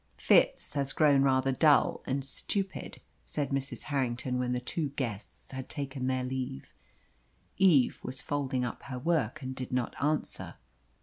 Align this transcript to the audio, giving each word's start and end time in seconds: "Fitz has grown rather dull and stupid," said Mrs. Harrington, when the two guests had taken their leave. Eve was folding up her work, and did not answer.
"Fitz 0.17 0.73
has 0.73 0.93
grown 0.93 1.21
rather 1.21 1.51
dull 1.51 2.01
and 2.07 2.25
stupid," 2.25 3.01
said 3.23 3.51
Mrs. 3.51 3.83
Harrington, 3.83 4.39
when 4.39 4.51
the 4.51 4.59
two 4.59 4.89
guests 4.95 5.51
had 5.51 5.69
taken 5.69 6.07
their 6.07 6.23
leave. 6.23 6.73
Eve 7.57 7.99
was 8.03 8.19
folding 8.19 8.65
up 8.65 8.81
her 8.85 8.97
work, 8.97 9.43
and 9.43 9.55
did 9.55 9.71
not 9.71 9.95
answer. 10.03 10.55